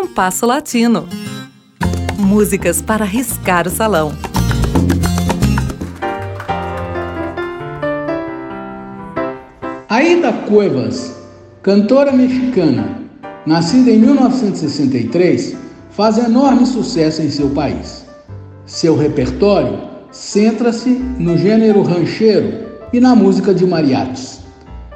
Compasso 0.00 0.46
Latino. 0.46 1.08
Músicas 2.16 2.80
para 2.80 3.04
riscar 3.04 3.66
o 3.66 3.70
salão. 3.70 4.12
Aida 9.88 10.32
Cuevas, 10.46 11.16
cantora 11.62 12.12
mexicana, 12.12 13.02
nascida 13.44 13.90
em 13.90 13.98
1963, 13.98 15.56
faz 15.90 16.16
enorme 16.16 16.64
sucesso 16.64 17.20
em 17.20 17.28
seu 17.28 17.50
país. 17.50 18.06
Seu 18.66 18.96
repertório 18.96 19.80
centra-se 20.12 20.90
no 20.90 21.36
gênero 21.36 21.82
rancheiro 21.82 22.68
e 22.92 23.00
na 23.00 23.16
música 23.16 23.52
de 23.52 23.66
mariachis. 23.66 24.42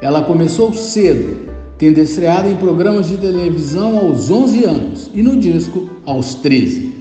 Ela 0.00 0.22
começou 0.22 0.72
cedo, 0.72 1.54
tendo 1.78 1.98
estreado 1.98 2.48
em 2.48 2.56
programas 2.56 3.08
de 3.08 3.16
televisão 3.16 3.98
aos 3.98 4.30
11 4.30 4.64
anos 4.64 5.10
e 5.14 5.22
no 5.22 5.36
disco 5.36 5.90
aos 6.04 6.34
13. 6.36 6.94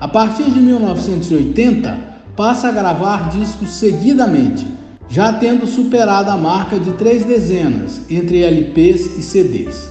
A 0.00 0.08
partir 0.08 0.50
de 0.50 0.60
1980, 0.60 2.16
passa 2.36 2.68
a 2.68 2.72
gravar 2.72 3.30
discos 3.30 3.70
seguidamente, 3.70 4.66
já 5.08 5.32
tendo 5.32 5.66
superado 5.66 6.30
a 6.30 6.36
marca 6.36 6.78
de 6.78 6.92
três 6.92 7.24
dezenas 7.24 8.02
entre 8.10 8.42
LPs 8.42 9.16
e 9.16 9.22
CDs. 9.22 9.88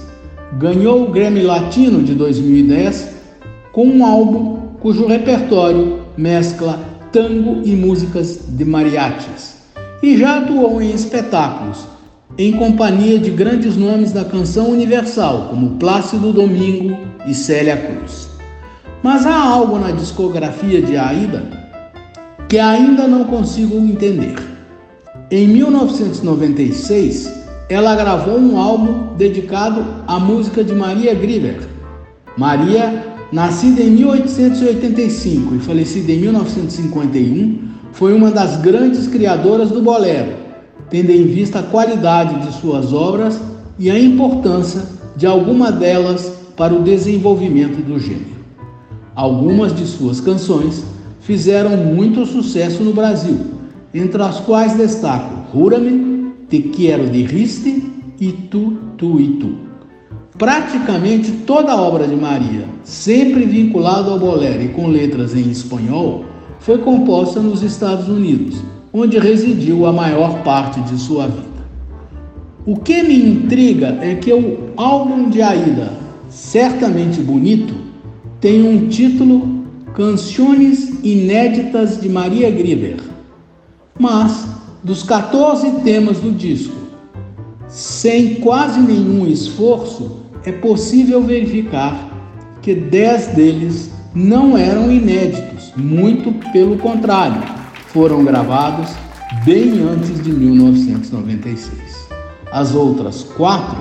Ganhou 0.58 1.04
o 1.04 1.10
Grammy 1.10 1.42
Latino 1.42 2.02
de 2.02 2.14
2010 2.14 3.08
com 3.72 3.86
um 3.86 4.04
álbum 4.04 4.56
cujo 4.80 5.06
repertório 5.06 6.02
mescla 6.16 6.78
tango 7.10 7.62
e 7.64 7.74
músicas 7.74 8.40
de 8.46 8.64
mariachis. 8.64 9.56
E 10.02 10.16
já 10.16 10.38
atuou 10.38 10.80
em 10.80 10.90
espetáculos, 10.90 11.84
em 12.38 12.52
companhia 12.52 13.18
de 13.18 13.30
grandes 13.30 13.76
nomes 13.76 14.12
da 14.12 14.24
canção 14.24 14.70
universal, 14.70 15.48
como 15.50 15.76
Plácido 15.76 16.32
Domingo 16.32 16.96
e 17.26 17.34
Célia 17.34 17.76
Cruz. 17.76 18.28
Mas 19.02 19.24
há 19.24 19.38
algo 19.38 19.78
na 19.78 19.90
discografia 19.90 20.82
de 20.82 20.96
Aida 20.96 21.44
que 22.48 22.58
ainda 22.58 23.08
não 23.08 23.24
consigo 23.24 23.76
entender. 23.76 24.34
Em 25.30 25.48
1996, 25.48 27.32
ela 27.68 27.96
gravou 27.96 28.38
um 28.38 28.58
álbum 28.58 29.16
dedicado 29.16 29.84
à 30.06 30.20
música 30.20 30.62
de 30.62 30.74
Maria 30.74 31.14
Grieber. 31.14 31.60
Maria, 32.36 33.04
nascida 33.32 33.82
em 33.82 33.90
1885 33.90 35.54
e 35.56 35.58
falecida 35.58 36.12
em 36.12 36.20
1951, 36.20 37.66
foi 37.92 38.12
uma 38.12 38.30
das 38.30 38.58
grandes 38.58 39.08
criadoras 39.08 39.70
do 39.70 39.80
bolero, 39.80 40.45
tendo 40.90 41.10
em 41.10 41.24
vista 41.26 41.60
a 41.60 41.62
qualidade 41.62 42.46
de 42.46 42.54
suas 42.54 42.92
obras 42.92 43.40
e 43.78 43.90
a 43.90 43.98
importância 43.98 44.82
de 45.16 45.26
alguma 45.26 45.72
delas 45.72 46.32
para 46.56 46.74
o 46.74 46.82
desenvolvimento 46.82 47.82
do 47.82 47.98
gênero. 47.98 48.36
Algumas 49.14 49.74
de 49.74 49.86
suas 49.86 50.20
canções 50.20 50.84
fizeram 51.20 51.76
muito 51.76 52.24
sucesso 52.26 52.82
no 52.82 52.92
Brasil, 52.92 53.38
entre 53.92 54.22
as 54.22 54.40
quais 54.40 54.76
destaco 54.76 55.46
Júrame, 55.52 56.32
Te 56.48 56.60
Quiero 56.60 57.08
de 57.08 57.22
Riste 57.22 57.90
e 58.20 58.32
Tu, 58.32 58.76
Tu 58.96 59.20
e 59.20 59.28
Tu. 59.38 59.66
Praticamente 60.38 61.32
toda 61.46 61.72
a 61.72 61.80
obra 61.80 62.06
de 62.06 62.14
Maria, 62.14 62.66
sempre 62.84 63.46
vinculada 63.46 64.10
ao 64.10 64.18
bolero 64.18 64.62
e 64.62 64.68
com 64.68 64.86
letras 64.86 65.34
em 65.34 65.50
espanhol, 65.50 66.26
foi 66.60 66.78
composta 66.78 67.40
nos 67.40 67.62
Estados 67.62 68.08
Unidos, 68.08 68.62
onde 68.98 69.18
residiu 69.18 69.84
a 69.84 69.92
maior 69.92 70.42
parte 70.42 70.80
de 70.80 70.98
sua 70.98 71.26
vida. 71.26 71.44
O 72.64 72.76
que 72.76 73.02
me 73.02 73.14
intriga 73.14 73.98
é 74.00 74.14
que 74.14 74.32
o 74.32 74.70
álbum 74.74 75.28
de 75.28 75.42
Aida, 75.42 75.92
certamente 76.30 77.20
bonito, 77.20 77.74
tem 78.40 78.66
um 78.66 78.88
título 78.88 79.66
Canções 79.92 81.04
Inéditas 81.04 82.00
de 82.00 82.08
Maria 82.08 82.50
Grieber. 82.50 82.96
Mas, 83.98 84.48
dos 84.82 85.02
14 85.02 85.82
temas 85.82 86.18
do 86.18 86.30
disco, 86.30 86.74
sem 87.68 88.36
quase 88.36 88.80
nenhum 88.80 89.26
esforço, 89.26 90.22
é 90.42 90.52
possível 90.52 91.22
verificar 91.22 92.08
que 92.62 92.74
10 92.74 93.26
deles 93.28 93.90
não 94.14 94.56
eram 94.56 94.90
inéditos, 94.90 95.70
muito 95.76 96.32
pelo 96.50 96.78
contrário, 96.78 97.55
foram 97.96 98.22
gravados 98.22 98.90
bem 99.42 99.80
antes 99.80 100.22
de 100.22 100.30
1996. 100.30 102.06
As 102.52 102.74
outras 102.74 103.22
quatro 103.22 103.78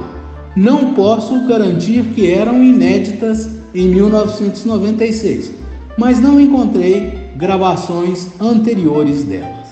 não 0.56 0.94
posso 0.94 1.46
garantir 1.46 2.02
que 2.16 2.31
eram 2.31 2.64
inéditas 2.64 3.50
em 3.74 3.90
1996, 3.90 5.52
mas 5.98 6.22
não 6.22 6.40
encontrei 6.40 7.30
gravações 7.36 8.30
anteriores 8.40 9.26
delas. 9.26 9.68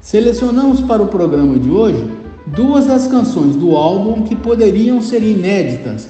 Selecionamos 0.00 0.80
para 0.80 1.02
o 1.02 1.08
programa 1.08 1.58
de 1.58 1.68
hoje 1.68 2.08
duas 2.46 2.86
das 2.86 3.08
canções 3.08 3.56
do 3.56 3.74
álbum 3.74 4.22
que 4.22 4.36
poderiam 4.36 5.02
ser 5.02 5.24
inéditas 5.24 6.08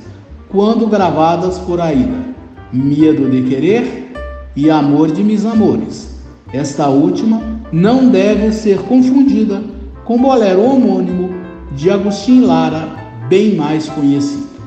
quando 0.51 0.87
gravadas 0.87 1.59
por 1.61 1.81
Aida: 1.81 2.27
Medo 2.71 3.31
de 3.31 3.41
Querer 3.49 4.13
e 4.55 4.69
Amor 4.69 5.11
de 5.11 5.25
Mis 5.25 5.47
Amores. 5.47 6.08
Esta 6.53 6.89
última 6.89 7.43
não 7.71 8.09
deve 8.09 8.53
ser 8.53 8.79
confundida 8.81 9.63
com 10.05 10.17
o 10.17 10.19
bolero 10.19 10.63
homônimo 10.63 11.31
de 11.73 11.91
Agostinho 11.91 12.47
Lara, 12.47 12.89
bem 13.29 13.55
mais 13.55 13.89
conhecido. 13.89 14.58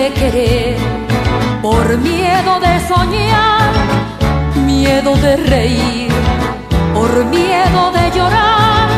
De 0.00 0.12
querer, 0.14 0.76
por 1.60 1.86
miedo 1.98 2.52
de 2.66 2.74
soñar, 2.88 3.72
miedo 4.64 5.12
de 5.16 5.36
reír, 5.36 6.12
por 6.94 7.10
miedo 7.36 7.82
de 7.98 8.04
llorar, 8.16 8.88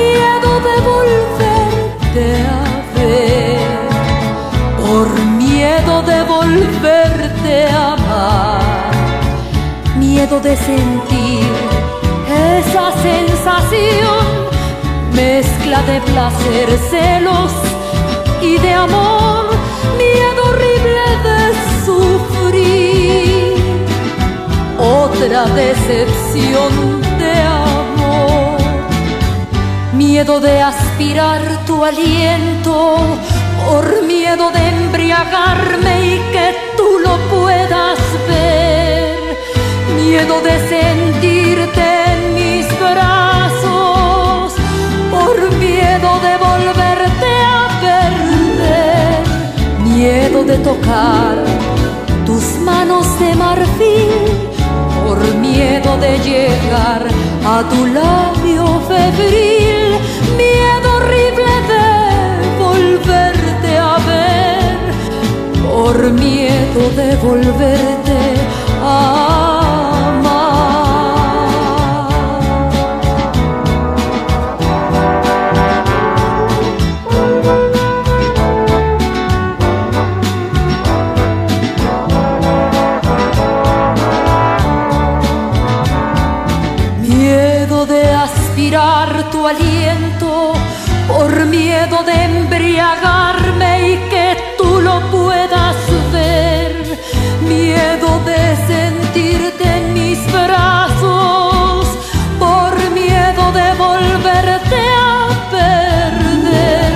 miedo 0.00 0.50
de 0.68 0.76
volverte 0.92 2.24
a 2.58 2.62
ver, 2.96 3.80
por 4.80 5.08
miedo 5.44 5.94
de 6.10 6.18
volverte 6.34 7.54
a 7.78 7.92
amar, 7.94 8.90
miedo 9.96 10.38
de 10.38 10.54
sentir 10.56 11.52
esa 12.56 12.86
sensación, 13.08 14.24
mezcla 15.12 15.78
de 15.90 16.00
placer, 16.12 16.68
celos 16.90 17.52
y 18.40 18.58
de 18.58 18.72
amor, 18.74 19.59
miedo 20.12 20.40
horrible 20.50 21.06
de 21.26 21.40
sufrir, 21.84 23.54
otra 24.78 25.44
decepción 25.46 26.72
de 27.18 27.34
amor, 27.42 28.58
miedo 29.94 30.40
de 30.40 30.62
aspirar 30.62 31.42
tu 31.66 31.84
aliento, 31.84 32.96
por 33.66 34.02
miedo 34.02 34.50
de 34.50 34.68
embriagarme 34.68 36.14
y 36.14 36.18
que 36.32 36.49
a 57.60 57.68
tu 57.68 57.86
labio 57.86 58.66
febril, 58.88 59.88
miedo 60.42 60.88
horrible 60.96 61.54
de 61.72 61.88
volverte 62.58 63.76
a 63.76 63.96
ver, 64.08 64.78
por 65.62 66.10
miedo 66.10 66.82
de 66.96 67.16
volverte 67.16 68.18
a 68.82 69.49
aliento 89.50 90.52
por 91.08 91.46
miedo 91.46 92.04
de 92.04 92.16
embriagarme 92.24 93.92
y 93.92 93.96
que 94.08 94.26
tú 94.56 94.80
lo 94.80 95.00
puedas 95.10 95.76
ver, 96.12 96.72
miedo 97.54 98.10
de 98.30 98.42
sentirte 98.72 99.64
en 99.78 99.92
mis 99.92 100.20
brazos, 100.32 101.86
por 102.38 102.72
miedo 103.00 103.44
de 103.60 103.68
volverte 103.86 104.80
a 105.14 105.28
perder, 105.56 106.94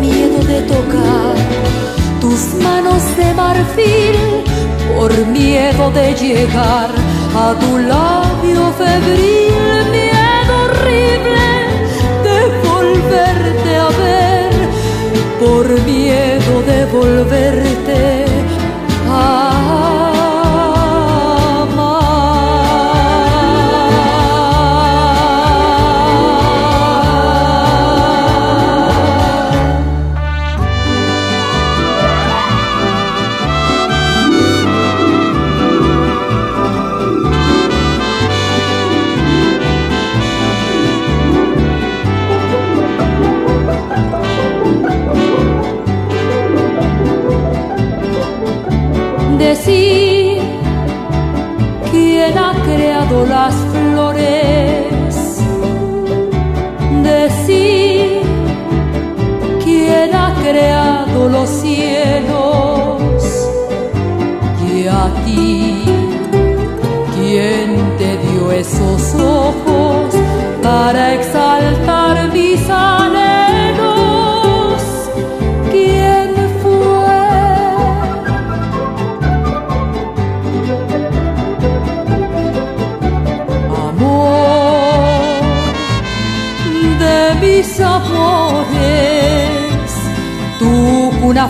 miedo 0.00 0.38
de 0.52 0.62
tocar 0.62 1.34
tus 2.22 2.40
manos 2.66 3.02
de 3.18 3.34
marfil, 3.34 4.16
por 4.96 5.12
miedo 5.26 5.90
de 5.90 6.14
llegar 6.14 6.90
a 7.44 7.46
tu 7.60 7.78
labio 7.78 8.72
febril, 8.82 9.90
miedo 9.92 10.52
horrible 10.64 11.43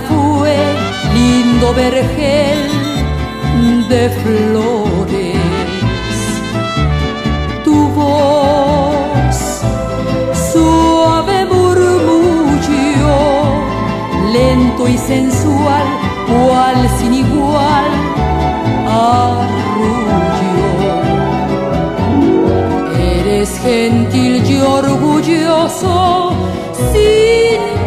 Fue 0.08 0.56
lindo 1.14 1.73
vergel 1.73 2.69
de 3.88 4.11
flores. 4.11 5.37
Tu 7.64 7.88
voz, 7.91 9.37
suave 10.52 11.46
murmullo, 11.46 13.17
lento 14.32 14.88
y 14.88 14.99
sensual, 14.99 15.87
cual 16.26 16.88
sin 16.99 17.14
igual 17.14 17.91
arrullo. 18.88 20.25
Eres 22.99 23.58
gentil 23.61 24.43
y 24.44 24.56
orgulloso, 24.61 26.32
sin 26.93 27.83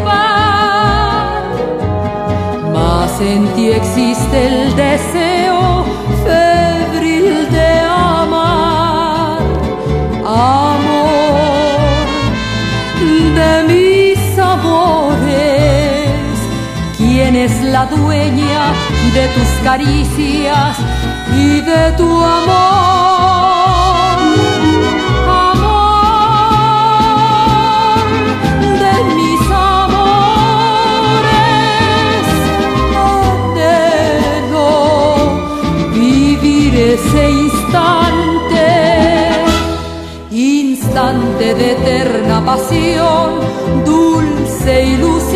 en 3.19 3.47
ti 3.55 3.71
existe 3.71 4.47
el 4.47 4.75
deseo 4.75 5.85
febril 6.23 7.49
de 7.49 7.79
amar, 7.79 9.39
amor 10.23 11.79
de 13.35 13.63
mis 13.67 14.39
amores. 14.39 16.09
¿Quién 16.97 17.35
es 17.35 17.63
la 17.63 17.85
dueña 17.87 18.73
de 19.13 19.27
tus 19.29 19.49
caricias 19.63 20.77
y 21.35 21.61
de 21.61 21.91
tu 21.97 22.23
amor? 22.23 22.96
Ese 36.97 37.29
instante, 37.29 38.67
instante 40.31 41.53
de 41.53 41.71
eterna 41.73 42.43
pasión, 42.45 43.39
dulce 43.85 44.85
ilusión. 44.85 45.26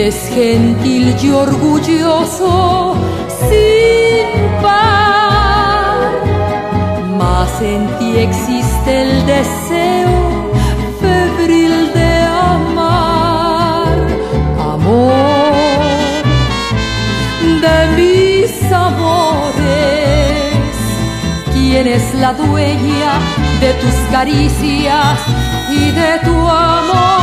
Eres 0.00 0.30
gentil 0.34 1.14
y 1.22 1.28
orgulloso 1.28 2.96
sin 3.46 4.62
par, 4.62 6.12
mas 7.18 7.60
en 7.60 7.86
ti 7.98 8.16
existe 8.16 9.02
el 9.02 9.26
deseo 9.26 10.52
febril 11.02 11.92
de 11.92 12.12
amar, 12.54 13.88
amor 14.74 15.52
de 17.64 17.76
mis 17.98 18.72
amores. 18.72 19.58
¿Quién 21.52 21.86
es 21.88 22.14
la 22.14 22.32
dueña 22.32 23.12
de 23.60 23.74
tus 23.74 23.96
caricias 24.10 25.18
y 25.70 25.90
de 25.90 26.18
tu 26.24 26.48
amor? 26.48 27.19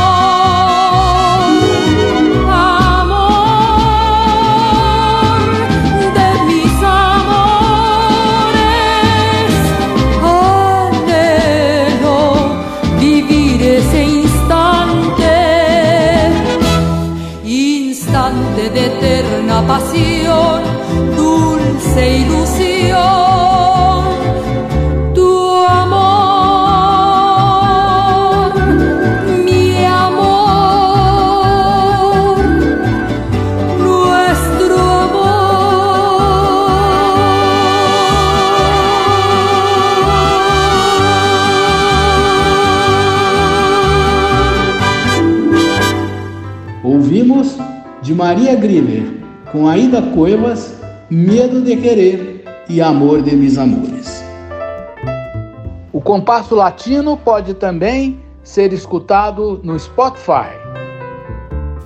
De 48.02 48.14
Maria 48.14 48.54
Grieber, 48.54 49.04
com 49.52 49.68
Aida 49.68 50.00
Cuevas, 50.00 50.74
Medo 51.10 51.60
de 51.60 51.76
Querer 51.76 52.44
e 52.68 52.80
Amor 52.80 53.20
de 53.22 53.36
Mis 53.36 53.58
Amores. 53.58 54.24
O 55.92 56.00
compasso 56.00 56.54
latino 56.54 57.16
pode 57.16 57.54
também 57.54 58.18
ser 58.42 58.72
escutado 58.72 59.60
no 59.62 59.78
Spotify. 59.78 60.48